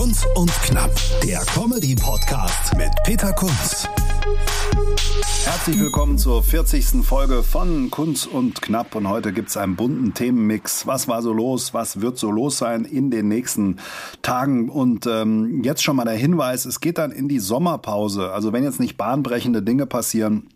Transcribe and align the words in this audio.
Kunz 0.00 0.24
und 0.34 0.50
Knapp, 0.62 0.90
der 1.22 1.40
Comedy-Podcast 1.40 2.74
mit 2.78 2.88
Peter 3.04 3.34
Kunz. 3.34 3.86
Herzlich 5.44 5.78
willkommen 5.78 6.16
zur 6.16 6.42
40. 6.42 7.04
Folge 7.04 7.42
von 7.42 7.90
Kunz 7.90 8.24
und 8.24 8.62
Knapp 8.62 8.94
und 8.94 9.10
heute 9.10 9.34
gibt 9.34 9.50
es 9.50 9.58
einen 9.58 9.76
bunten 9.76 10.14
Themenmix. 10.14 10.86
Was 10.86 11.06
war 11.06 11.20
so 11.20 11.34
los? 11.34 11.74
Was 11.74 12.00
wird 12.00 12.16
so 12.16 12.30
los 12.30 12.56
sein 12.56 12.86
in 12.86 13.10
den 13.10 13.28
nächsten 13.28 13.76
Tagen? 14.22 14.70
Und 14.70 15.04
ähm, 15.06 15.62
jetzt 15.64 15.82
schon 15.82 15.96
mal 15.96 16.06
der 16.06 16.14
Hinweis, 16.14 16.64
es 16.64 16.80
geht 16.80 16.96
dann 16.96 17.12
in 17.12 17.28
die 17.28 17.38
Sommerpause. 17.38 18.32
Also 18.32 18.54
wenn 18.54 18.64
jetzt 18.64 18.80
nicht 18.80 18.96
bahnbrechende 18.96 19.62
Dinge 19.62 19.84
passieren, 19.84 20.48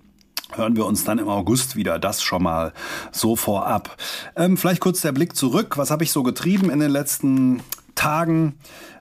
hören 0.54 0.74
wir 0.74 0.86
uns 0.86 1.04
dann 1.04 1.18
im 1.18 1.28
August 1.28 1.76
wieder. 1.76 1.98
Das 1.98 2.22
schon 2.22 2.44
mal 2.44 2.72
so 3.12 3.36
vorab. 3.36 3.98
Ähm, 4.36 4.56
vielleicht 4.56 4.80
kurz 4.80 5.02
der 5.02 5.12
Blick 5.12 5.36
zurück. 5.36 5.76
Was 5.76 5.90
habe 5.90 6.02
ich 6.02 6.12
so 6.12 6.22
getrieben 6.22 6.70
in 6.70 6.80
den 6.80 6.90
letzten 6.90 7.60
Tagen? 7.94 8.54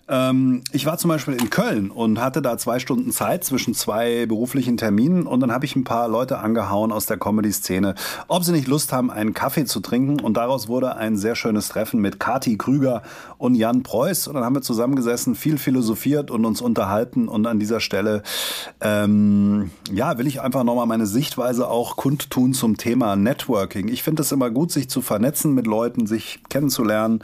Ähm, 0.09 0.63
ich 0.73 0.85
war 0.85 0.98
zum 0.98 1.09
Beispiel 1.09 1.35
in 1.35 1.49
Köln 1.49 1.89
und 1.89 2.20
hatte 2.20 2.41
da 2.41 2.57
zwei 2.57 2.80
Stunden 2.80 3.12
Zeit 3.12 3.45
zwischen 3.45 3.73
zwei 3.73 4.26
beruflichen 4.26 4.76
Terminen 4.76 5.26
und 5.26 5.39
dann 5.39 5.52
habe 5.52 5.63
ich 5.63 5.77
ein 5.77 5.85
paar 5.85 6.09
Leute 6.09 6.40
angehauen 6.40 6.91
aus 6.91 7.05
der 7.05 7.18
Comedy-Szene, 7.18 7.95
ob 8.27 8.43
sie 8.43 8.51
nicht 8.51 8.68
Lust 8.68 8.91
haben, 8.91 9.10
einen 9.10 9.34
Kaffee 9.34 9.63
zu 9.63 9.79
trinken. 9.79 10.20
Und 10.20 10.35
daraus 10.35 10.68
wurde 10.68 10.98
ein 10.98 11.15
sehr 11.15 11.35
schönes 11.35 11.70
Treffen 11.70 12.01
mit 12.01 12.20
Kati 12.20 12.57
Krüger 12.57 13.01
und 13.37 13.55
Jan 13.55 13.84
Preuß. 13.84 14.27
Und 14.27 14.35
dann 14.35 14.43
haben 14.43 14.55
wir 14.55 14.62
zusammengesessen, 14.62 15.35
viel 15.35 15.57
philosophiert 15.57 16.32
und 16.32 16.43
uns 16.43 16.60
unterhalten. 16.60 17.29
Und 17.29 17.48
an 17.48 17.60
dieser 17.60 17.79
Stelle 17.79 18.23
ähm, 18.82 19.71
ja, 19.91 20.17
will 20.17 20.27
ich 20.27 20.41
einfach 20.41 20.65
nochmal 20.65 20.85
meine 20.85 21.05
Sichtweise 21.05 21.70
auch 21.70 21.95
kundtun 21.95 22.54
zum 22.54 22.76
Thema 22.76 23.15
Networking. 23.15 23.88
Ich 23.88 24.04
finde 24.04 24.21
es 24.21 24.32
immer 24.34 24.49
gut, 24.49 24.71
sich 24.71 24.90
zu 24.90 25.01
vernetzen 25.01 25.54
mit 25.54 25.65
Leuten, 25.65 26.07
sich 26.07 26.41
kennenzulernen, 26.49 27.21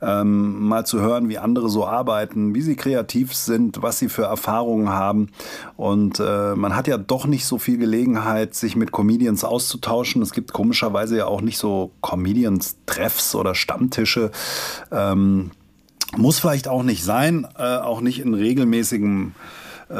ähm, 0.00 0.66
mal 0.66 0.86
zu 0.86 1.00
hören, 1.00 1.28
wie 1.28 1.38
andere 1.38 1.68
so 1.68 1.86
arbeiten 1.86 2.21
arbeiten, 2.22 2.54
wie 2.54 2.62
sie 2.62 2.76
kreativ 2.76 3.34
sind, 3.34 3.82
was 3.82 3.98
sie 3.98 4.08
für 4.08 4.24
Erfahrungen 4.24 4.88
haben. 4.88 5.28
Und 5.76 6.20
äh, 6.20 6.54
man 6.54 6.76
hat 6.76 6.86
ja 6.86 6.98
doch 6.98 7.26
nicht 7.26 7.44
so 7.44 7.58
viel 7.58 7.78
Gelegenheit, 7.78 8.54
sich 8.54 8.76
mit 8.76 8.92
Comedians 8.92 9.44
auszutauschen. 9.44 10.22
Es 10.22 10.32
gibt 10.32 10.52
komischerweise 10.52 11.16
ja 11.16 11.26
auch 11.26 11.40
nicht 11.40 11.58
so 11.58 11.90
Comedians-Treffs 12.00 13.34
oder 13.34 13.54
Stammtische. 13.54 14.30
Ähm, 14.90 15.50
muss 16.16 16.38
vielleicht 16.38 16.68
auch 16.68 16.82
nicht 16.82 17.02
sein, 17.02 17.46
äh, 17.58 17.78
auch 17.78 18.00
nicht 18.00 18.20
in 18.20 18.34
regelmäßigem 18.34 19.32
äh, 19.34 19.40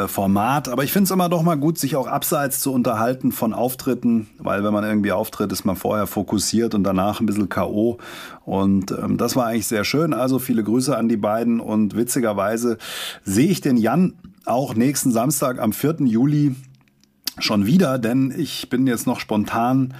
Format. 0.07 0.69
Aber 0.69 0.85
ich 0.85 0.93
finde 0.93 1.05
es 1.05 1.11
immer 1.11 1.29
doch 1.29 1.43
mal 1.43 1.57
gut, 1.57 1.79
sich 1.79 1.97
auch 1.97 2.07
abseits 2.07 2.61
zu 2.61 2.73
unterhalten 2.73 3.33
von 3.33 3.53
Auftritten, 3.53 4.29
weil 4.39 4.65
wenn 4.65 4.73
man 4.73 4.85
irgendwie 4.85 5.13
auftritt, 5.13 5.53
ist 5.53 5.65
man 5.65 5.77
vorher 5.77 6.07
fokussiert 6.07 6.75
und 6.75 6.85
danach 6.85 7.21
ein 7.21 7.27
bisschen 7.27 7.49
K.O. 7.49 7.99
Und 8.45 8.91
ähm, 8.93 9.17
das 9.17 9.37
war 9.37 9.47
eigentlich 9.47 9.67
sehr 9.67 9.85
schön. 9.85 10.13
Also 10.13 10.39
viele 10.39 10.63
Grüße 10.65 10.97
an 10.97 11.09
die 11.09 11.17
beiden 11.17 11.61
und 11.61 11.97
witzigerweise 11.97 12.79
sehe 13.25 13.49
ich 13.49 13.61
den 13.61 13.77
Jan 13.77 14.15
auch 14.45 14.75
nächsten 14.75 15.13
Samstag 15.13 15.61
am 15.61 15.73
4. 15.73 15.97
Juli 16.01 16.57
schon 17.39 17.67
wieder, 17.67 17.99
denn 17.99 18.33
ich 18.37 18.69
bin 18.69 18.87
jetzt 18.87 19.07
noch 19.07 19.21
spontan 19.21 19.95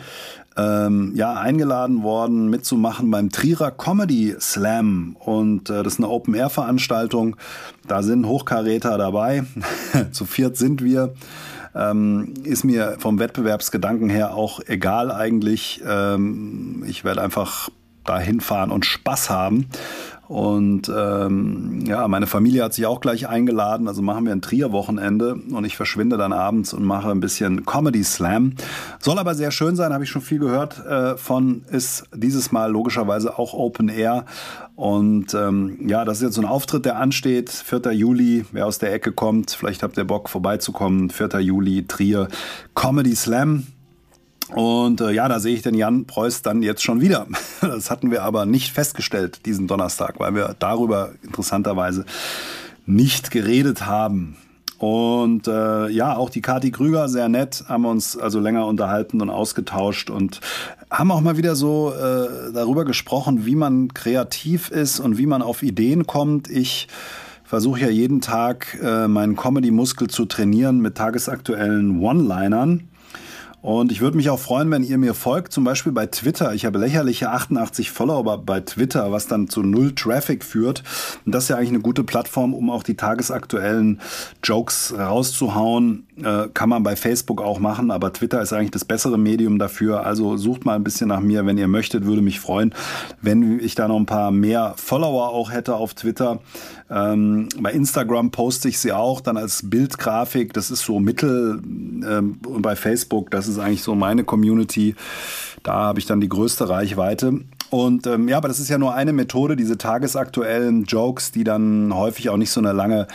ähm, 0.57 1.13
ja, 1.15 1.35
eingeladen 1.35 2.03
worden, 2.03 2.49
mitzumachen 2.51 3.11
beim 3.11 3.31
Trierer 3.31 3.71
Comedy 3.71 4.35
Slam. 4.41 5.17
Und 5.19 5.71
äh, 5.71 5.83
das 5.83 5.95
ist 5.95 6.01
eine 6.01 6.09
Open-Air-Veranstaltung. 6.09 7.37
Da 7.87 8.03
sind 8.03 8.27
Hochkaräter 8.27 8.99
dabei. 8.99 9.45
Zu 10.13 10.25
viert 10.25 10.57
sind 10.57 10.83
wir. 10.83 11.15
Ähm, 11.75 12.35
ist 12.45 12.65
mir 12.65 12.97
vom 12.99 13.19
Wettbewerbsgedanken 13.19 14.11
her 14.11 14.35
auch 14.35 14.61
egal 14.67 15.11
eigentlich. 15.11 15.83
Ähm, 15.87 16.85
ich 16.87 17.05
werde 17.05 17.23
einfach 17.23 17.71
da 18.05 18.19
hinfahren 18.19 18.71
und 18.71 18.85
Spaß 18.85 19.31
haben. 19.31 19.69
Und 20.33 20.91
ähm, 20.97 21.85
ja, 21.85 22.09
meine 22.09 22.27
Familie 22.27 22.65
hat 22.65 22.73
sich 22.73 22.87
auch 22.87 23.03
gleich 23.03 23.29
eingeladen. 23.29 23.87
Also 23.87 24.01
machen 24.01 24.25
wir 24.25 24.33
ein 24.33 24.41
Trier-Wochenende 24.41 25.35
und 25.35 25.67
ich 25.67 25.77
verschwinde 25.77 26.17
dann 26.17 26.33
abends 26.33 26.73
und 26.73 26.85
mache 26.85 27.11
ein 27.11 27.21
bisschen 27.21 27.67
Comedy 27.67 28.03
Slam. 28.03 28.55
Soll 28.99 29.19
aber 29.19 29.35
sehr 29.35 29.51
schön 29.51 29.77
sein, 29.77 29.93
habe 29.93 30.05
ich 30.05 30.11
schon 30.11 30.23
viel 30.23 30.39
gehört 30.39 30.79
äh, 30.87 31.19
von. 31.19 31.65
Ist 31.71 32.05
dieses 32.15 32.51
Mal 32.51 32.73
logischerweise 32.73 33.39
auch 33.39 33.53
Open 33.53 33.91
Air. 33.91 34.25
Und 34.75 35.35
ähm, 35.35 35.87
ja, 35.87 36.07
das 36.07 36.17
ist 36.19 36.23
jetzt 36.23 36.35
so 36.37 36.41
ein 36.41 36.49
Auftritt, 36.49 36.87
der 36.87 36.97
ansteht. 36.97 37.51
4. 37.51 37.93
Juli, 37.93 38.47
wer 38.53 38.67
aus 38.67 38.79
der 38.79 38.91
Ecke 38.91 39.13
kommt, 39.13 39.51
vielleicht 39.51 39.83
habt 39.83 39.99
ihr 39.99 40.05
Bock 40.05 40.31
vorbeizukommen. 40.31 41.11
4. 41.11 41.41
Juli, 41.41 41.87
Trier, 41.87 42.29
Comedy 42.75 43.15
Slam. 43.15 43.67
Und 44.55 45.01
äh, 45.01 45.11
ja, 45.13 45.29
da 45.29 45.41
sehe 45.41 45.55
ich 45.55 45.63
den 45.63 45.75
Jan 45.75 46.07
Preuß 46.07 46.43
dann 46.43 46.63
jetzt 46.63 46.83
schon 46.83 47.01
wieder. 47.01 47.27
Das 47.61 47.91
hatten 47.91 48.11
wir 48.11 48.23
aber 48.23 48.45
nicht 48.45 48.73
festgestellt 48.73 49.47
diesen 49.47 49.67
Donnerstag, 49.67 50.19
weil 50.19 50.35
wir 50.35 50.55
darüber 50.59 51.13
interessanterweise 51.23 52.05
nicht 52.87 53.31
geredet 53.31 53.87
haben. 53.87 54.37
Und 54.79 55.47
äh, 55.47 55.89
ja, 55.91 56.17
auch 56.17 56.29
die 56.29 56.43
Kati 56.43 56.73
Krüger, 56.73 57.09
sehr 57.09 57.29
nett, 57.29 57.65
haben 57.69 57.87
uns 57.87 58.19
also 58.19 58.41
länger 58.41 58.67
unterhalten 58.67 59.21
und 59.21 59.31
ausgetauscht 59.31 60.11
und 60.11 60.41
haben 60.91 61.13
auch 61.13 61.21
mal 61.21 61.37
wieder 61.37 61.55
so 61.55 61.93
äh, 61.95 62.53
darüber 62.53 62.85
gesprochen, 62.85 63.47
wie 63.47 63.55
man 63.55 63.95
kreativ 63.95 64.71
ist 64.73 64.99
und 64.99 65.19
wie 65.19 65.27
man 65.27 65.41
auf 65.41 65.63
Ideen 65.63 66.09
kommt. 66.09 66.51
Ich 66.51 66.89
versuche 67.45 67.83
ja 67.83 67.91
jeden 67.91 68.21
Tag 68.21 68.77
äh, 68.83 69.07
meinen 69.07 69.37
Comedy-Muskel 69.37 70.09
zu 70.09 70.25
trainieren 70.25 70.81
mit 70.81 70.97
tagesaktuellen 70.97 72.01
One-Linern. 72.01 72.89
Und 73.63 73.93
ich 73.93 74.01
würde 74.01 74.17
mich 74.17 74.29
auch 74.29 74.41
freuen, 74.41 74.71
wenn 74.73 74.83
ihr 74.83 74.99
mir 74.99 75.15
folgt, 75.15 75.53
zum 75.53 75.63
Beispiel 75.63 75.93
bei 75.93 76.07
Twitter. 76.07 76.53
Ich 76.53 76.65
habe 76.65 76.81
lächerliche 76.81 77.31
88 77.31 77.93
Follower 77.93 78.39
bei 78.39 78.61
Twitter, 78.61 79.13
was 79.13 79.29
dann 79.29 79.49
zu 79.49 79.63
null 79.63 79.95
Traffic 79.95 80.45
führt. 80.45 80.83
Und 81.25 81.33
das 81.33 81.45
ist 81.45 81.51
ja 81.51 81.57
eigentlich 81.57 81.69
eine 81.69 81.81
gute 81.81 82.03
Plattform, 82.03 82.55
um 82.55 82.71
auch 82.71 82.83
die 82.83 82.97
tagesaktuellen 82.97 84.01
Jokes 84.43 84.93
rauszuhauen. 84.99 86.09
Äh, 86.25 86.49
kann 86.53 86.69
man 86.69 86.83
bei 86.83 86.97
Facebook 86.97 87.41
auch 87.41 87.61
machen, 87.61 87.93
aber 87.93 88.13
Twitter 88.13 88.43
ist 88.43 88.53
eigentlich 88.53 88.73
das 88.73 88.85
bessere 88.85 89.19
Medium 89.19 89.59
dafür. 89.61 90.05
Also 90.05 90.37
sucht 90.37 90.65
mal 90.65 90.75
ein 90.75 90.85
bisschen 90.85 91.09
nach 91.09 91.21
mir, 91.21 91.47
wenn 91.47 91.59
ihr 91.59 91.69
möchtet. 91.69 92.05
Würde 92.05 92.23
mich 92.23 92.41
freuen, 92.41 92.75
wenn 93.21 93.61
ich 93.61 93.77
da 93.77 93.87
noch 93.87 93.97
ein 93.97 94.07
paar 94.07 94.33
mehr 94.33 94.75
Follower 94.77 95.29
auch 95.29 95.53
hätte 95.53 95.77
auf 95.77 95.95
Twitter. 95.95 96.41
Ähm, 96.91 97.49
bei 97.61 97.73
Instagram 97.73 98.33
poste 98.33 98.69
ich 98.69 98.79
sie 98.79 98.93
auch 98.93 99.21
dann 99.21 99.37
als 99.37 99.71
Bildgrafik. 99.71 100.53
Das 100.53 100.71
ist 100.71 100.81
so 100.81 100.99
Mittel. 100.99 101.61
Ähm, 101.65 102.39
und 102.45 102.63
bei 102.63 102.75
Facebook, 102.75 103.31
das 103.31 103.47
ist 103.47 103.53
ist 103.53 103.59
eigentlich 103.59 103.83
so 103.83 103.95
meine 103.95 104.25
Community. 104.25 104.95
Da 105.63 105.75
habe 105.75 106.01
ich 106.01 106.07
dann 106.07 106.21
die 106.21 106.29
größte 106.29 106.69
Reichweite. 106.69 107.41
Und 107.73 108.07
ähm, 108.07 108.29
ja, 108.29 108.37
aber 108.37 108.49
das 108.49 108.61
ist 108.61 108.69
ja 108.69 108.77
nur 108.77 108.95
eine 108.95 109.15
Methode, 109.15 109.57
diese 109.57 109.79
tagesaktuellen 109.79 110.85
Jokes, 110.85 111.33
die 111.33 111.43
dann 111.43 111.95
häufig 111.95 112.29
auch 112.29 112.37
nicht 112.37 112.51
so 112.51 112.61
eine 112.61 112.73
lange 112.73 113.07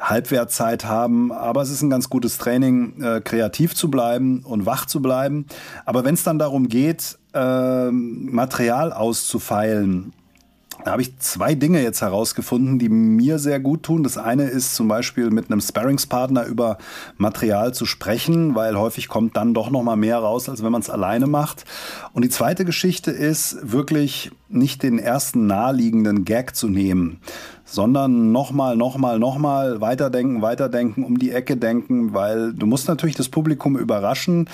Halbwertzeit 0.00 0.84
haben. 0.84 1.30
Aber 1.30 1.62
es 1.62 1.70
ist 1.70 1.82
ein 1.82 1.90
ganz 1.90 2.10
gutes 2.10 2.36
Training, 2.36 3.00
äh, 3.00 3.20
kreativ 3.20 3.76
zu 3.76 3.88
bleiben 3.88 4.40
und 4.40 4.66
wach 4.66 4.86
zu 4.86 5.00
bleiben. 5.00 5.46
Aber 5.84 6.04
wenn 6.04 6.14
es 6.14 6.24
dann 6.24 6.40
darum 6.40 6.66
geht, 6.66 7.18
äh, 7.34 7.90
Material 7.92 8.92
auszufeilen, 8.92 10.12
da 10.84 10.92
habe 10.92 11.02
ich 11.02 11.18
zwei 11.18 11.54
Dinge 11.54 11.82
jetzt 11.82 12.00
herausgefunden, 12.00 12.78
die 12.78 12.88
mir 12.88 13.38
sehr 13.38 13.60
gut 13.60 13.82
tun. 13.82 14.02
Das 14.02 14.18
eine 14.18 14.44
ist 14.44 14.74
zum 14.74 14.88
Beispiel 14.88 15.30
mit 15.30 15.50
einem 15.50 15.60
Sparringspartner 15.60 16.46
über 16.46 16.78
Material 17.16 17.74
zu 17.74 17.86
sprechen, 17.86 18.54
weil 18.54 18.76
häufig 18.76 19.08
kommt 19.08 19.36
dann 19.36 19.54
doch 19.54 19.70
noch 19.70 19.82
mal 19.82 19.96
mehr 19.96 20.18
raus, 20.18 20.48
als 20.48 20.62
wenn 20.62 20.72
man 20.72 20.80
es 20.80 20.90
alleine 20.90 21.26
macht. 21.26 21.64
Und 22.12 22.24
die 22.24 22.30
zweite 22.30 22.64
Geschichte 22.64 23.10
ist 23.10 23.58
wirklich 23.72 24.30
nicht 24.48 24.82
den 24.82 24.98
ersten 24.98 25.46
naheliegenden 25.46 26.24
Gag 26.24 26.56
zu 26.56 26.68
nehmen, 26.68 27.20
sondern 27.64 28.32
nochmal, 28.32 28.76
nochmal, 28.76 29.18
nochmal 29.18 29.80
weiterdenken, 29.80 30.42
weiterdenken, 30.42 31.04
um 31.04 31.18
die 31.18 31.30
Ecke 31.30 31.56
denken, 31.56 32.14
weil 32.14 32.52
du 32.52 32.66
musst 32.66 32.88
natürlich 32.88 33.16
das 33.16 33.28
Publikum 33.28 33.76
überraschen, 33.76 34.48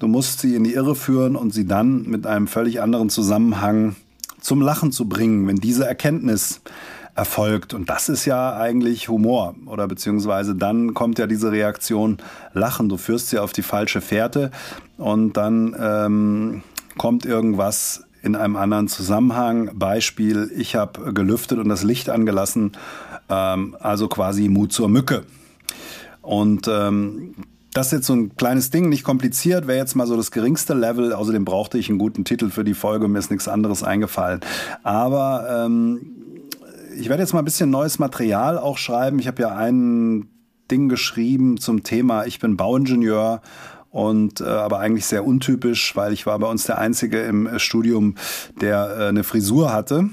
du 0.00 0.08
musst 0.08 0.40
sie 0.40 0.54
in 0.54 0.64
die 0.64 0.74
Irre 0.74 0.94
führen 0.94 1.36
und 1.36 1.54
sie 1.54 1.66
dann 1.66 2.02
mit 2.02 2.26
einem 2.26 2.46
völlig 2.46 2.82
anderen 2.82 3.08
Zusammenhang 3.08 3.96
zum 4.48 4.62
Lachen 4.62 4.92
zu 4.92 5.06
bringen, 5.06 5.46
wenn 5.46 5.56
diese 5.56 5.86
Erkenntnis 5.86 6.62
erfolgt. 7.14 7.74
Und 7.74 7.90
das 7.90 8.08
ist 8.08 8.24
ja 8.24 8.56
eigentlich 8.56 9.10
Humor. 9.10 9.54
Oder 9.66 9.86
beziehungsweise 9.86 10.54
dann 10.54 10.94
kommt 10.94 11.18
ja 11.18 11.26
diese 11.26 11.52
Reaktion 11.52 12.16
Lachen. 12.54 12.88
Du 12.88 12.96
führst 12.96 13.28
sie 13.28 13.38
auf 13.38 13.52
die 13.52 13.60
falsche 13.60 14.00
Fährte 14.00 14.50
und 14.96 15.36
dann 15.36 15.76
ähm, 15.78 16.62
kommt 16.96 17.26
irgendwas 17.26 18.04
in 18.22 18.36
einem 18.36 18.56
anderen 18.56 18.88
Zusammenhang. 18.88 19.70
Beispiel, 19.74 20.50
ich 20.56 20.76
habe 20.76 21.12
gelüftet 21.12 21.58
und 21.58 21.68
das 21.68 21.82
Licht 21.82 22.08
angelassen. 22.08 22.72
Ähm, 23.28 23.76
also 23.80 24.08
quasi 24.08 24.48
Mut 24.48 24.72
zur 24.72 24.88
Mücke. 24.88 25.24
Und 26.22 26.68
ähm, 26.68 27.34
das 27.78 27.88
ist 27.88 27.92
jetzt 27.92 28.06
so 28.06 28.14
ein 28.14 28.36
kleines 28.36 28.70
Ding, 28.70 28.88
nicht 28.88 29.04
kompliziert, 29.04 29.68
wäre 29.68 29.78
jetzt 29.78 29.94
mal 29.94 30.06
so 30.06 30.16
das 30.16 30.32
geringste 30.32 30.74
Level. 30.74 31.12
Außerdem 31.12 31.44
brauchte 31.44 31.78
ich 31.78 31.88
einen 31.88 31.98
guten 31.98 32.24
Titel 32.24 32.50
für 32.50 32.64
die 32.64 32.74
Folge, 32.74 33.06
mir 33.06 33.20
ist 33.20 33.30
nichts 33.30 33.46
anderes 33.46 33.84
eingefallen. 33.84 34.40
Aber 34.82 35.64
ähm, 35.66 36.00
ich 36.98 37.08
werde 37.08 37.22
jetzt 37.22 37.34
mal 37.34 37.38
ein 37.38 37.44
bisschen 37.44 37.70
neues 37.70 38.00
Material 38.00 38.58
auch 38.58 38.78
schreiben. 38.78 39.20
Ich 39.20 39.28
habe 39.28 39.42
ja 39.42 39.54
ein 39.54 40.28
Ding 40.72 40.88
geschrieben 40.88 41.58
zum 41.58 41.84
Thema, 41.84 42.26
ich 42.26 42.40
bin 42.40 42.56
Bauingenieur 42.56 43.42
und 43.90 44.40
äh, 44.40 44.44
aber 44.44 44.80
eigentlich 44.80 45.06
sehr 45.06 45.24
untypisch, 45.24 45.94
weil 45.94 46.12
ich 46.12 46.26
war 46.26 46.36
bei 46.40 46.48
uns 46.48 46.64
der 46.64 46.78
Einzige 46.78 47.20
im 47.20 47.60
Studium, 47.60 48.16
der 48.60 48.96
äh, 48.98 49.04
eine 49.06 49.22
Frisur 49.22 49.72
hatte. 49.72 50.10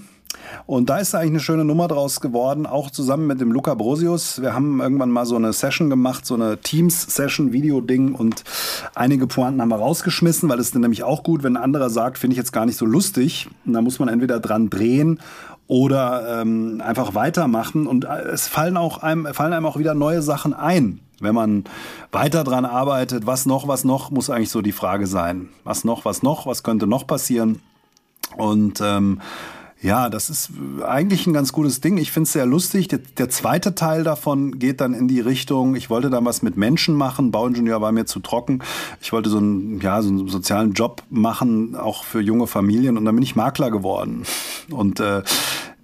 Und 0.66 0.90
da 0.90 0.98
ist 0.98 1.14
eigentlich 1.14 1.32
eine 1.32 1.40
schöne 1.40 1.66
Nummer 1.66 1.88
draus 1.88 2.22
geworden, 2.22 2.66
auch 2.66 2.90
zusammen 2.90 3.28
mit 3.28 3.42
dem 3.42 3.52
Luca 3.52 3.74
Brosius. 3.74 4.42
Wir 4.42 4.54
haben 4.54 4.82
irgendwann 4.82 5.10
mal 5.10 5.26
so 5.26 5.36
eine 5.36 5.54
Session 5.54 5.90
gemacht, 5.90 6.26
so 6.26 6.36
eine 6.36 6.58
Teams-Session, 6.58 7.52
Video-Ding 7.52 8.16
und 8.16 8.44
einige 8.96 9.28
Pointen 9.28 9.62
haben 9.62 9.70
wir 9.70 9.78
rausgeschmissen, 9.78 10.50
weil 10.50 10.60
es 10.60 10.72
dann 10.72 10.82
nämlich 10.82 11.04
auch 11.04 11.24
gut, 11.24 11.44
wenn 11.44 11.58
ein 11.58 11.64
anderer 11.64 11.90
sagt, 11.90 12.18
finde 12.18 12.34
ich 12.34 12.38
jetzt 12.38 12.54
gar 12.54 12.66
nicht 12.66 12.78
so 12.78 12.86
lustig. 12.86 13.48
Und 13.66 13.74
da 13.74 13.82
muss 13.82 14.00
man 14.00 14.10
entweder 14.10 14.40
dran 14.40 14.70
drehen 14.70 15.20
oder 15.68 16.42
ähm, 16.42 16.82
einfach 16.84 17.16
weitermachen. 17.16 17.88
Und 17.88 18.06
äh, 18.06 18.22
es 18.34 18.48
fallen, 18.48 18.78
auch 18.78 19.00
einem, 19.00 19.34
fallen 19.34 19.54
einem 19.54 19.66
auch 19.66 19.78
wieder 19.78 19.94
neue 19.94 20.22
Sachen 20.22 20.54
ein. 20.54 21.00
Wenn 21.20 21.36
man 21.36 21.64
weiter 22.12 22.44
dran 22.44 22.66
arbeitet, 22.66 23.26
was 23.26 23.46
noch, 23.46 23.68
was 23.68 23.84
noch, 23.84 24.12
muss 24.12 24.30
eigentlich 24.30 24.50
so 24.50 24.62
die 24.62 24.74
Frage 24.74 25.08
sein. 25.08 25.50
Was 25.64 25.86
noch, 25.86 26.06
was 26.06 26.24
noch, 26.24 26.46
was 26.46 26.64
könnte 26.64 26.88
noch 26.88 27.08
passieren? 27.08 27.62
Und 28.36 28.82
ähm, 28.84 29.22
ja, 29.86 30.10
das 30.10 30.32
ist 30.32 30.50
eigentlich 30.84 31.28
ein 31.28 31.34
ganz 31.34 31.54
gutes 31.54 31.80
Ding. 31.80 31.98
Ich 31.98 32.12
finde 32.12 32.26
es 32.26 32.34
sehr 32.34 32.48
lustig. 32.48 32.88
Der, 32.88 33.00
der, 33.18 33.30
zweite 33.30 33.76
Teil 33.76 34.04
davon 34.04 34.58
geht 34.58 34.82
dann 34.82 34.96
in 34.96 35.08
die 35.08 35.20
Richtung, 35.20 35.76
ich 35.76 35.92
wollte 35.92 36.10
dann 36.10 36.26
was 36.26 36.42
mit 36.42 36.58
Menschen 36.58 36.96
machen. 36.96 37.30
Bauingenieur 37.30 37.82
war 37.82 37.92
mir 37.92 38.06
zu 38.06 38.20
trocken. 38.20 38.64
Ich 39.00 39.14
wollte 39.14 39.30
so 39.30 39.38
einen, 39.38 39.80
ja, 39.82 40.02
so 40.02 40.10
einen 40.10 40.28
sozialen 40.28 40.74
Job 40.74 41.04
machen, 41.12 41.76
auch 41.76 42.04
für 42.04 42.20
junge 42.20 42.48
Familien. 42.48 42.98
Und 42.98 43.06
dann 43.06 43.14
bin 43.14 43.24
ich 43.24 43.36
Makler 43.36 43.70
geworden. 43.70 44.24
Und 44.72 45.00
äh, 45.00 45.22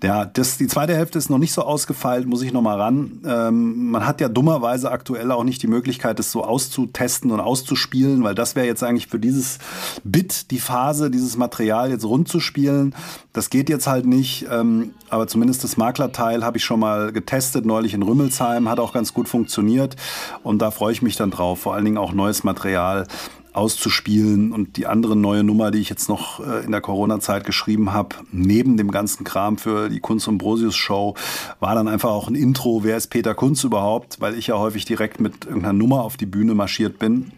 ja, 0.04 0.26
das, 0.26 0.58
die 0.58 0.68
zweite 0.68 0.96
Hälfte 0.96 1.20
ist 1.20 1.30
noch 1.30 1.38
nicht 1.38 1.54
so 1.54 1.62
ausgefeilt, 1.62 2.26
muss 2.26 2.42
ich 2.42 2.52
noch 2.52 2.64
mal 2.64 2.80
ran. 2.80 3.22
Ähm, 3.26 3.92
man 3.92 4.08
hat 4.08 4.20
ja 4.20 4.30
dummerweise 4.30 4.90
aktuell 4.92 5.32
auch 5.32 5.44
nicht 5.44 5.62
die 5.62 5.68
Möglichkeit, 5.68 6.18
das 6.18 6.32
so 6.32 6.44
auszutesten 6.44 7.30
und 7.30 7.40
auszuspielen, 7.40 8.24
weil 8.24 8.34
das 8.34 8.56
wäre 8.56 8.66
jetzt 8.66 8.84
eigentlich 8.84 9.08
für 9.08 9.20
dieses 9.20 9.60
Bit 10.04 10.50
die 10.50 10.60
Phase, 10.60 11.12
dieses 11.12 11.38
Material 11.38 11.92
jetzt 11.92 12.06
rund 12.06 12.28
zu 12.28 12.40
spielen. 12.40 12.96
Das 13.32 13.52
geht 13.52 13.70
jetzt 13.70 13.86
halt 13.86 14.08
nicht, 14.08 14.48
ähm, 14.52 14.96
aber 15.10 15.28
zumindest 15.28 15.64
das 15.64 15.78
Maklerteil 15.78 16.44
habe 16.44 16.58
ich 16.58 16.66
schon 16.66 16.80
mal 16.80 17.12
getestet, 17.12 17.66
neulich 17.66 17.94
in 17.94 18.02
Rümmelsheim, 18.02 18.70
hat 18.70 18.80
auch 18.80 18.94
ganz 18.94 19.14
gut 19.14 19.30
funktioniert 19.30 19.96
und 20.42 20.64
da 20.64 20.72
freue 20.72 20.94
ich 20.94 21.04
mich 21.04 21.16
dann 21.16 21.30
drauf. 21.30 21.60
Vor 21.60 21.76
allen 21.76 21.86
Dingen 21.86 21.98
auch 21.98 22.14
neues 22.14 22.44
Material 22.44 23.06
auszuspielen. 23.54 24.52
Und 24.52 24.78
die 24.78 24.88
andere 24.88 25.16
neue 25.16 25.44
Nummer, 25.44 25.72
die 25.72 25.80
ich 25.80 25.90
jetzt 25.90 26.10
noch 26.10 26.40
äh, 26.40 26.64
in 26.64 26.72
der 26.72 26.82
Corona-Zeit 26.82 27.46
geschrieben 27.46 27.94
habe, 27.94 28.16
neben 28.32 28.78
dem 28.78 28.92
ganzen 28.92 29.24
Kram 29.24 29.58
für 29.58 29.90
die 29.90 30.00
Kunst 30.00 30.28
und 30.28 30.38
Brosius 30.38 30.76
Show, 30.76 31.16
war 31.60 31.76
dann 31.76 31.88
einfach 31.88 32.10
auch 32.10 32.28
ein 32.28 32.36
Intro, 32.36 32.84
wer 32.84 32.98
ist 32.98 33.08
Peter 33.08 33.36
Kunz 33.36 33.64
überhaupt, 33.64 34.22
weil 34.22 34.36
ich 34.36 34.48
ja 34.48 34.58
häufig 34.58 34.86
direkt 34.86 35.20
mit 35.20 35.46
irgendeiner 35.46 35.74
Nummer 35.74 36.04
auf 36.04 36.18
die 36.18 36.26
Bühne 36.26 36.56
marschiert 36.56 37.00
bin. 37.00 37.32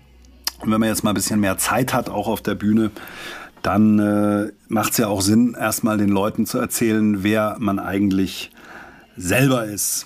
Und 0.60 0.71
wenn 0.71 0.80
man 0.80 0.89
jetzt 0.89 1.04
mal 1.04 1.12
ein 1.12 1.15
bisschen 1.15 1.39
mehr 1.39 1.57
Zeit 1.57 1.94
hat, 1.94 2.10
auch 2.10 2.27
auf 2.27 2.42
der 2.42 2.56
Bühne, 2.56 2.92
dann 3.63 4.00
äh, 4.00 4.51
macht 4.68 4.92
es 4.92 4.98
ja 4.98 5.07
auch 5.07 5.21
Sinn, 5.21 5.56
erstmal 5.60 5.98
den 5.98 6.10
Leuten 6.10 6.45
zu 6.45 6.57
erzählen, 6.57 7.24
wer 7.24 7.56
man 7.60 7.80
eigentlich 7.80 8.51
selber 9.15 9.65
ist. 9.65 10.06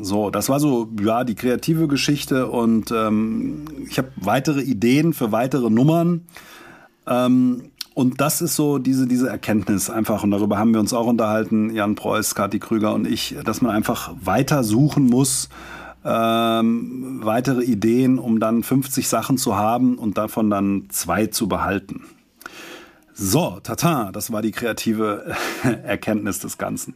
So, 0.00 0.30
das 0.30 0.48
war 0.48 0.58
so 0.58 0.88
ja 1.00 1.24
die 1.24 1.34
kreative 1.34 1.86
Geschichte 1.86 2.46
und 2.48 2.90
ähm, 2.90 3.64
ich 3.88 3.98
habe 3.98 4.10
weitere 4.16 4.62
Ideen 4.62 5.12
für 5.12 5.32
weitere 5.32 5.70
Nummern. 5.70 6.26
Ähm, 7.06 7.64
und 7.94 8.20
das 8.22 8.40
ist 8.40 8.56
so 8.56 8.78
diese, 8.78 9.06
diese 9.06 9.28
Erkenntnis 9.28 9.90
einfach, 9.90 10.24
und 10.24 10.30
darüber 10.30 10.58
haben 10.58 10.72
wir 10.72 10.80
uns 10.80 10.94
auch 10.94 11.06
unterhalten, 11.06 11.74
Jan 11.74 11.94
Preuß, 11.94 12.34
Kathi 12.34 12.58
Krüger 12.58 12.94
und 12.94 13.06
ich, 13.06 13.36
dass 13.44 13.60
man 13.60 13.70
einfach 13.70 14.14
weiter 14.18 14.64
suchen 14.64 15.06
muss, 15.06 15.50
ähm, 16.04 17.20
weitere 17.22 17.62
Ideen, 17.62 18.18
um 18.18 18.40
dann 18.40 18.62
50 18.62 19.06
Sachen 19.08 19.36
zu 19.36 19.56
haben 19.56 19.98
und 19.98 20.16
davon 20.16 20.48
dann 20.48 20.86
zwei 20.88 21.26
zu 21.26 21.48
behalten. 21.48 22.04
So, 23.12 23.60
tata, 23.62 24.10
das 24.10 24.32
war 24.32 24.40
die 24.40 24.52
kreative 24.52 25.34
Erkenntnis 25.84 26.38
des 26.38 26.56
Ganzen. 26.56 26.94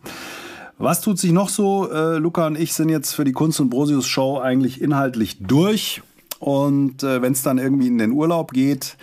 Was 0.78 1.00
tut 1.00 1.18
sich 1.18 1.32
noch 1.32 1.48
so? 1.48 1.90
Äh, 1.90 2.18
Luca 2.18 2.46
und 2.46 2.58
ich 2.58 2.74
sind 2.74 2.90
jetzt 2.90 3.14
für 3.14 3.24
die 3.24 3.32
Kunst 3.32 3.60
und 3.60 3.70
Brosius 3.70 4.06
Show 4.06 4.38
eigentlich 4.38 4.82
inhaltlich 4.82 5.38
durch. 5.40 6.02
Und 6.38 7.02
äh, 7.02 7.22
wenn 7.22 7.32
es 7.32 7.42
dann 7.42 7.56
irgendwie 7.56 7.86
in 7.86 7.96
den 7.96 8.12
Urlaub 8.12 8.52
geht, 8.52 8.98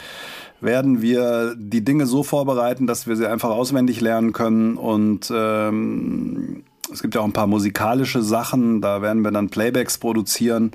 werden 0.62 1.02
wir 1.02 1.56
die 1.58 1.84
Dinge 1.84 2.06
so 2.06 2.22
vorbereiten, 2.22 2.86
dass 2.86 3.08
wir 3.08 3.16
sie 3.16 3.28
einfach 3.28 3.50
auswendig 3.50 4.02
lernen 4.02 4.34
können. 4.34 4.78
Und 4.78 5.32
ähm, 5.34 6.64
es 6.92 7.02
gibt 7.02 7.16
ja 7.16 7.22
auch 7.22 7.26
ein 7.26 7.34
paar 7.34 7.48
musikalische 7.48 8.22
Sachen. 8.22 8.80
Da 8.80 9.02
werden 9.02 9.24
wir 9.24 9.32
dann 9.32 9.50
Playbacks 9.50 9.98
produzieren 9.98 10.72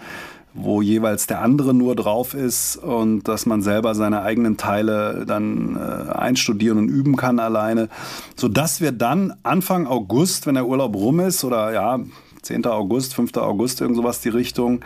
wo 0.55 0.83
jeweils 0.83 1.27
der 1.27 1.41
andere 1.41 1.75
nur 1.75 1.95
drauf 1.95 2.35
ist 2.35 2.77
und 2.77 3.29
dass 3.29 3.47
man 3.47 3.62
selber 3.62 3.95
seine 3.95 4.23
eigenen 4.23 4.56
Teile 4.56 5.25
dann 5.27 5.77
äh, 5.77 6.12
einstudieren 6.12 6.79
und 6.79 6.89
üben 6.89 7.17
kann 7.17 7.39
alleine, 7.39 7.89
so 8.37 8.49
dass 8.49 8.81
wir 8.81 8.93
dann 8.93 9.35
Anfang 9.43 9.87
August, 9.87 10.47
wenn 10.47 10.55
der 10.55 10.67
Urlaub 10.67 10.97
rum 10.97 11.21
ist 11.21 11.45
oder 11.45 11.73
ja 11.73 12.00
10. 12.43 12.67
August, 12.67 13.15
5. 13.15 13.37
August, 13.37 13.81
irgend 13.81 13.97
sowas 13.97 14.21
die 14.21 14.31
Richtung, 14.31 14.81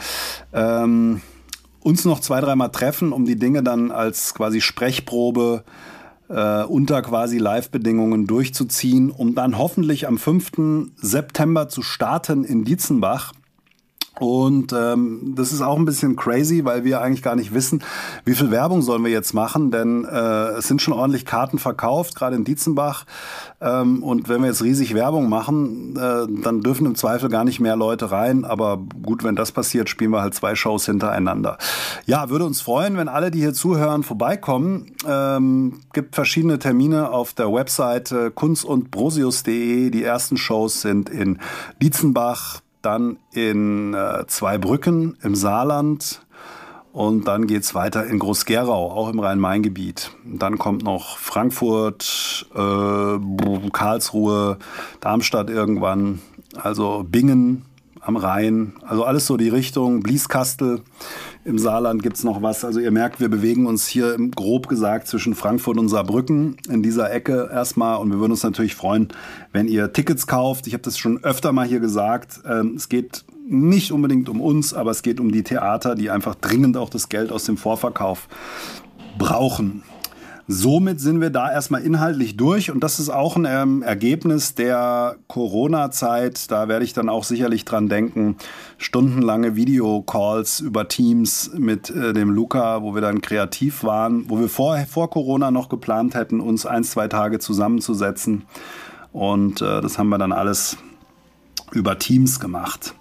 ähm, 0.52 1.20
uns 1.80 2.04
noch 2.04 2.20
zwei, 2.20 2.40
dreimal 2.40 2.70
treffen, 2.70 3.12
um 3.12 3.24
die 3.24 3.36
Dinge 3.36 3.62
dann 3.62 3.90
als 3.90 4.34
quasi 4.34 4.60
Sprechprobe 4.60 5.64
äh, 6.28 6.62
unter 6.64 7.02
quasi 7.02 7.38
Live-Bedingungen 7.38 8.26
durchzuziehen, 8.26 9.10
um 9.10 9.34
dann 9.34 9.58
hoffentlich 9.58 10.06
am 10.06 10.18
5. 10.18 10.92
September 10.96 11.68
zu 11.68 11.82
starten 11.82 12.44
in 12.44 12.64
Dietzenbach 12.64 13.32
und 14.20 14.74
ähm, 14.74 15.32
das 15.36 15.52
ist 15.52 15.62
auch 15.62 15.78
ein 15.78 15.86
bisschen 15.86 16.16
crazy, 16.16 16.64
weil 16.64 16.84
wir 16.84 17.00
eigentlich 17.00 17.22
gar 17.22 17.34
nicht 17.34 17.54
wissen, 17.54 17.82
wie 18.24 18.34
viel 18.34 18.50
Werbung 18.50 18.82
sollen 18.82 19.02
wir 19.04 19.10
jetzt 19.10 19.32
machen, 19.32 19.70
denn 19.70 20.04
äh, 20.04 20.58
es 20.58 20.68
sind 20.68 20.82
schon 20.82 20.92
ordentlich 20.92 21.24
Karten 21.24 21.58
verkauft, 21.58 22.14
gerade 22.14 22.36
in 22.36 22.44
Dietzenbach. 22.44 23.06
Ähm, 23.62 24.02
und 24.02 24.28
wenn 24.28 24.42
wir 24.42 24.48
jetzt 24.48 24.62
riesig 24.62 24.94
Werbung 24.94 25.30
machen, 25.30 25.96
äh, 25.96 26.26
dann 26.42 26.60
dürfen 26.60 26.84
im 26.84 26.94
Zweifel 26.94 27.30
gar 27.30 27.44
nicht 27.44 27.58
mehr 27.58 27.74
Leute 27.74 28.10
rein. 28.10 28.44
Aber 28.44 28.78
gut, 29.02 29.24
wenn 29.24 29.34
das 29.34 29.50
passiert, 29.50 29.88
spielen 29.88 30.10
wir 30.10 30.20
halt 30.20 30.34
zwei 30.34 30.54
Shows 30.54 30.84
hintereinander. 30.84 31.56
Ja, 32.04 32.28
würde 32.28 32.44
uns 32.44 32.60
freuen, 32.60 32.98
wenn 32.98 33.08
alle, 33.08 33.30
die 33.30 33.40
hier 33.40 33.54
zuhören, 33.54 34.02
vorbeikommen. 34.02 34.94
Ähm, 35.08 35.80
gibt 35.94 36.14
verschiedene 36.14 36.58
Termine 36.58 37.10
auf 37.10 37.32
der 37.32 37.52
Webseite 37.52 38.30
kunstundbrosius.de. 38.30 39.88
Die 39.90 40.04
ersten 40.04 40.36
Shows 40.36 40.82
sind 40.82 41.08
in 41.08 41.38
Dietzenbach, 41.80 42.60
dann 42.82 43.18
in 43.32 43.94
äh, 43.94 44.26
Zweibrücken 44.26 45.16
im 45.22 45.34
Saarland 45.34 46.22
und 46.92 47.26
dann 47.26 47.46
geht's 47.46 47.74
weiter 47.74 48.06
in 48.06 48.18
Groß-Gerau, 48.18 48.90
auch 48.90 49.08
im 49.08 49.18
Rhein-Main-Gebiet. 49.18 50.10
Dann 50.24 50.58
kommt 50.58 50.82
noch 50.82 51.16
Frankfurt, 51.16 52.46
äh, 52.54 53.70
Karlsruhe, 53.72 54.58
Darmstadt 55.00 55.48
irgendwann, 55.48 56.20
also 56.54 57.04
Bingen 57.08 57.64
am 58.00 58.16
Rhein, 58.16 58.74
also 58.82 59.04
alles 59.04 59.26
so 59.26 59.36
die 59.36 59.48
Richtung, 59.48 60.02
Blieskastel. 60.02 60.82
Im 61.44 61.58
Saarland 61.58 62.04
gibt's 62.04 62.22
noch 62.22 62.40
was. 62.40 62.64
Also 62.64 62.78
ihr 62.78 62.92
merkt, 62.92 63.18
wir 63.18 63.28
bewegen 63.28 63.66
uns 63.66 63.88
hier 63.88 64.16
grob 64.34 64.68
gesagt 64.68 65.08
zwischen 65.08 65.34
Frankfurt 65.34 65.76
und 65.76 65.88
Saarbrücken 65.88 66.56
in 66.68 66.84
dieser 66.84 67.12
Ecke 67.12 67.50
erstmal. 67.52 67.98
Und 67.98 68.10
wir 68.12 68.20
würden 68.20 68.30
uns 68.30 68.44
natürlich 68.44 68.76
freuen, 68.76 69.08
wenn 69.52 69.66
ihr 69.66 69.92
Tickets 69.92 70.28
kauft. 70.28 70.68
Ich 70.68 70.72
habe 70.72 70.84
das 70.84 70.98
schon 70.98 71.24
öfter 71.24 71.50
mal 71.52 71.66
hier 71.66 71.80
gesagt. 71.80 72.40
Ähm, 72.48 72.74
es 72.76 72.88
geht 72.88 73.24
nicht 73.48 73.90
unbedingt 73.90 74.28
um 74.28 74.40
uns, 74.40 74.72
aber 74.72 74.92
es 74.92 75.02
geht 75.02 75.18
um 75.18 75.32
die 75.32 75.42
Theater, 75.42 75.96
die 75.96 76.10
einfach 76.10 76.36
dringend 76.36 76.76
auch 76.76 76.90
das 76.90 77.08
Geld 77.08 77.32
aus 77.32 77.44
dem 77.44 77.56
Vorverkauf 77.56 78.28
brauchen. 79.18 79.82
Somit 80.48 81.00
sind 81.00 81.20
wir 81.20 81.30
da 81.30 81.52
erstmal 81.52 81.82
inhaltlich 81.82 82.36
durch 82.36 82.70
und 82.72 82.82
das 82.82 82.98
ist 82.98 83.10
auch 83.10 83.36
ein 83.36 83.46
ähm, 83.48 83.82
Ergebnis 83.82 84.54
der 84.54 85.16
Corona-Zeit. 85.28 86.50
Da 86.50 86.66
werde 86.66 86.84
ich 86.84 86.92
dann 86.92 87.08
auch 87.08 87.22
sicherlich 87.22 87.64
dran 87.64 87.88
denken. 87.88 88.36
Stundenlange 88.76 89.54
Videocalls 89.54 90.58
über 90.60 90.88
Teams 90.88 91.52
mit 91.56 91.90
äh, 91.90 92.12
dem 92.12 92.30
Luca, 92.30 92.82
wo 92.82 92.94
wir 92.94 93.00
dann 93.00 93.20
kreativ 93.20 93.84
waren, 93.84 94.28
wo 94.28 94.40
wir 94.40 94.48
vor, 94.48 94.76
vor 94.88 95.10
Corona 95.10 95.52
noch 95.52 95.68
geplant 95.68 96.14
hätten, 96.14 96.40
uns 96.40 96.66
ein, 96.66 96.82
zwei 96.82 97.06
Tage 97.06 97.38
zusammenzusetzen. 97.38 98.42
Und 99.12 99.62
äh, 99.62 99.80
das 99.80 99.96
haben 99.96 100.08
wir 100.08 100.18
dann 100.18 100.32
alles 100.32 100.76
über 101.70 101.98
Teams 101.98 102.40
gemacht. 102.40 102.94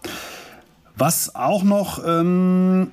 Was 0.95 1.33
auch 1.33 1.63
noch 1.63 2.05
ähm, 2.05 2.91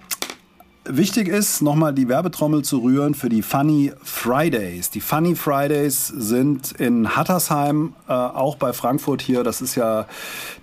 Wichtig 0.91 1.29
ist, 1.29 1.61
nochmal 1.61 1.93
die 1.93 2.09
Werbetrommel 2.09 2.63
zu 2.63 2.79
rühren 2.79 3.15
für 3.15 3.29
die 3.29 3.43
Funny 3.43 3.93
Fridays. 4.03 4.89
Die 4.91 5.01
Funny 5.01 5.35
Fridays 5.35 6.07
sind 6.09 6.73
in 6.73 7.15
Hattersheim, 7.15 7.95
äh, 8.09 8.13
auch 8.13 8.57
bei 8.57 8.73
Frankfurt 8.73 9.21
hier. 9.21 9.45
Das 9.45 9.61
ist 9.61 9.75
ja 9.75 10.07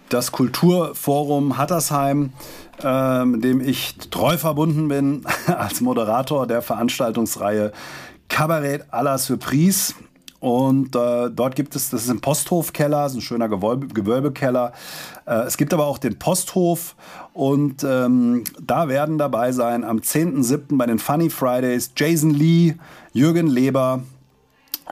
das 0.10 0.32
Kulturforum 0.32 1.58
Hattersheim. 1.58 2.34
äh, 2.84 3.26
mit 3.26 3.44
dem 3.44 3.62
ich 3.62 3.96
treu 4.10 4.38
verbunden 4.38 4.88
bin 4.88 5.22
als 5.48 5.82
Moderator 5.82 6.48
der 6.48 6.62
Veranstaltungsreihe 6.62 7.72
Kabarett 8.28 8.86
à 8.92 9.04
la 9.04 9.18
Surprise. 9.18 9.94
Und 10.46 10.96
äh, 10.96 11.32
dort 11.32 11.56
gibt 11.56 11.76
es, 11.76 11.90
das 11.90 12.04
ist 12.04 12.12
ein 12.12 12.22
Posthofkeller, 12.22 13.08
ist 13.08 13.16
ein 13.16 13.22
schöner 13.22 13.50
Gewölbe, 13.50 13.88
Gewölbekeller. 13.88 14.74
Äh, 15.26 15.38
es 15.38 15.58
gibt 15.58 15.74
aber 15.74 15.88
auch 15.88 15.98
den 15.98 16.20
Posthof 16.20 16.96
und 17.34 17.84
ähm, 17.84 18.44
da 18.62 18.88
werden 18.88 19.18
dabei 19.18 19.52
sein 19.54 19.84
am 19.84 19.98
10.07. 19.98 20.78
bei 20.78 20.86
den 20.86 21.00
Funny 21.00 21.32
Fridays 21.32 21.94
Jason 21.98 22.30
Lee, 22.30 22.76
Jürgen 23.12 23.48
Leber 23.48 24.04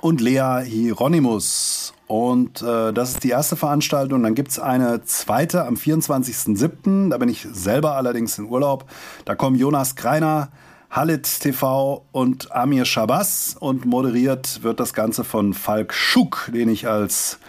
und 0.02 0.22
Lea 0.22 0.64
Hieronymus. 0.66 1.94
Und 2.08 2.64
äh, 2.64 2.92
das 2.92 3.12
ist 3.12 3.24
die 3.24 3.30
erste 3.30 3.56
Veranstaltung. 3.56 4.24
Dann 4.24 4.34
gibt 4.34 4.50
es 4.50 4.58
eine 4.58 5.04
zweite 5.04 5.68
am 5.68 5.76
24.07. 5.76 7.12
Da 7.12 7.20
bin 7.20 7.30
ich 7.30 7.48
selber 7.52 7.92
allerdings 7.96 8.40
in 8.40 8.46
Urlaub. 8.46 8.86
Da 9.26 9.36
kommen 9.36 9.56
Jonas 9.56 9.96
Greiner, 9.96 10.50
Halit 10.94 11.24
TV 11.40 12.06
und 12.12 12.52
Amir 12.52 12.86
Shabazz 12.86 13.58
und 13.60 13.84
moderiert 13.84 14.62
wird 14.62 14.80
das 14.80 14.94
Ganze 14.94 15.24
von 15.24 15.56
Falk 15.56 15.92
Schuck, 15.92 16.52
den 16.54 16.70
ich 16.70 16.88
als 16.88 17.40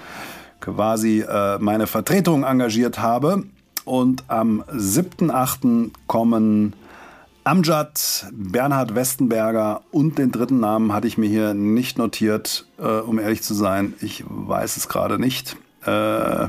quasi 0.60 1.20
äh, 1.20 1.58
meine 1.58 1.86
Vertretung 1.86 2.44
engagiert 2.44 3.00
habe. 3.00 3.44
Und 3.84 4.24
am 4.28 4.62
7.8. 4.62 5.90
kommen 6.06 6.72
Amjad, 7.44 8.28
Bernhard 8.32 8.94
Westenberger 8.94 9.82
und 9.90 10.16
den 10.16 10.32
dritten 10.32 10.60
Namen 10.60 10.94
hatte 10.94 11.06
ich 11.06 11.18
mir 11.18 11.28
hier 11.28 11.52
nicht 11.52 11.98
notiert, 11.98 12.64
äh, 12.78 13.00
um 13.00 13.18
ehrlich 13.18 13.42
zu 13.42 13.52
sein. 13.52 13.92
Ich 14.00 14.24
weiß 14.26 14.78
es 14.78 14.88
gerade 14.88 15.18
nicht. 15.18 15.58
Äh, 15.84 16.48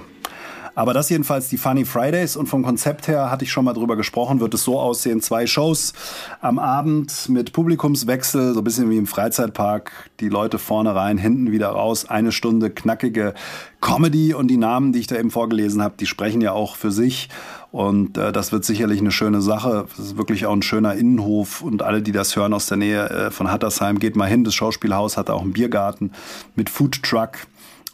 aber 0.75 0.94
das 0.94 1.10
jedenfalls 1.10 1.48
die 1.50 1.58
Funny 1.58 1.86
Fridays. 1.86 2.36
Und 2.36 2.48
vom 2.48 2.63
Konzept 2.63 3.08
her 3.08 3.32
hatte 3.32 3.46
ich 3.46 3.51
schon 3.51 3.65
mal 3.65 3.74
drüber 3.74 3.96
gesprochen, 3.96 4.39
wird 4.39 4.53
es 4.53 4.63
so 4.63 4.79
aussehen, 4.79 5.22
zwei 5.22 5.48
Shows 5.48 5.94
am 6.41 6.60
Abend 6.60 7.29
mit 7.29 7.53
Publikumswechsel, 7.53 8.53
so 8.53 8.60
ein 8.60 8.63
bisschen 8.63 8.89
wie 8.89 8.98
im 8.98 9.08
Freizeitpark, 9.08 9.91
die 10.20 10.29
Leute 10.29 10.60
vorne 10.60 10.94
rein, 10.94 11.17
hinten 11.17 11.51
wieder 11.51 11.70
raus, 11.70 12.08
eine 12.08 12.32
Stunde 12.32 12.70
knackige 12.70 13.34
Comedy. 13.82 14.34
Und 14.34 14.48
die 14.50 14.58
Namen, 14.58 14.94
die 14.94 15.00
ich 15.00 15.08
da 15.08 15.15
eben 15.15 15.32
vorgelesen 15.32 15.82
habe, 15.82 15.96
die 16.00 16.05
sprechen 16.05 16.41
ja 16.41 16.51
auch 16.51 16.75
für 16.75 16.91
sich. 16.91 17.29
Und 17.72 18.17
äh, 18.17 18.32
das 18.32 18.53
wird 18.53 18.63
sicherlich 18.63 19.01
eine 19.01 19.12
schöne 19.12 19.41
Sache. 19.41 19.86
Das 19.98 20.05
ist 20.05 20.17
wirklich 20.17 20.46
auch 20.46 20.53
ein 20.53 20.62
schöner 20.62 20.96
Innenhof. 20.96 21.62
Und 21.62 21.82
alle, 21.82 22.01
die 22.01 22.13
das 22.13 22.36
hören 22.36 22.53
aus 22.53 22.67
der 22.67 22.77
Nähe 22.77 23.10
äh, 23.10 23.32
von 23.32 23.51
Hattersheim, 23.51 24.00
geht 24.00 24.15
mal 24.15 24.29
hin. 24.29 24.46
Das 24.46 24.55
Schauspielhaus 24.55 25.17
hat 25.17 25.29
auch 25.29 25.41
einen 25.41 25.51
Biergarten 25.51 26.12
mit 26.55 26.70
Food 26.70 27.03
Truck. 27.03 27.48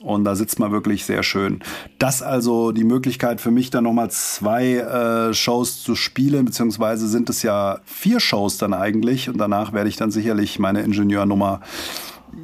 Und 0.03 0.23
da 0.23 0.35
sitzt 0.35 0.59
man 0.59 0.71
wirklich 0.71 1.05
sehr 1.05 1.21
schön. 1.21 1.61
Das 1.99 2.21
also 2.21 2.71
die 2.71 2.83
Möglichkeit 2.83 3.39
für 3.39 3.51
mich 3.51 3.69
dann 3.69 3.83
nochmal 3.83 4.09
zwei 4.09 4.77
äh, 4.77 5.33
Shows 5.33 5.83
zu 5.83 5.95
spielen, 5.95 6.45
beziehungsweise 6.45 7.07
sind 7.07 7.29
es 7.29 7.43
ja 7.43 7.79
vier 7.85 8.19
Shows 8.19 8.57
dann 8.57 8.73
eigentlich. 8.73 9.29
Und 9.29 9.37
danach 9.37 9.73
werde 9.73 9.89
ich 9.89 9.97
dann 9.97 10.11
sicherlich 10.11 10.57
meine 10.57 10.81
Ingenieurnummer 10.81 11.61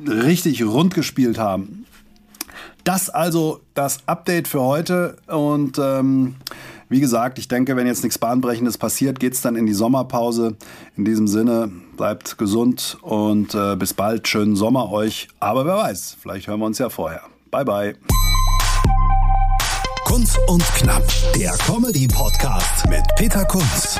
richtig 0.08 0.64
rund 0.64 0.94
gespielt 0.94 1.40
haben. 1.40 1.86
Das 2.84 3.10
also 3.10 3.62
das 3.74 4.00
Update 4.06 4.48
für 4.48 4.62
heute. 4.62 5.18
Und 5.28 5.80
ähm, 5.80 6.36
wie 6.90 7.02
gesagt, 7.02 7.38
ich 7.38 7.48
denke, 7.48 7.76
wenn 7.76 7.88
jetzt 7.88 8.04
nichts 8.04 8.18
Bahnbrechendes 8.18 8.78
passiert, 8.78 9.20
geht 9.20 9.34
es 9.34 9.42
dann 9.42 9.56
in 9.56 9.66
die 9.66 9.74
Sommerpause. 9.74 10.56
In 10.96 11.04
diesem 11.04 11.28
Sinne, 11.28 11.70
bleibt 11.98 12.38
gesund 12.38 12.98
und 13.02 13.56
äh, 13.56 13.76
bis 13.76 13.94
bald. 13.94 14.28
Schönen 14.28 14.56
Sommer 14.56 14.92
euch. 14.92 15.28
Aber 15.40 15.66
wer 15.66 15.78
weiß, 15.78 16.18
vielleicht 16.22 16.48
hören 16.48 16.60
wir 16.60 16.66
uns 16.66 16.78
ja 16.78 16.90
vorher. 16.90 17.24
Bye, 17.51 17.63
bye. 17.63 17.96
Kunz 20.06 20.38
und 20.48 20.63
Knapp, 20.75 21.04
der 21.36 21.51
Comedy-Podcast 21.66 22.88
mit 22.89 23.04
Peter 23.16 23.46
Kunz. 23.46 24.00